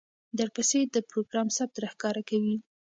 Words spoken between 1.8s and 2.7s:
راښکاره کوي،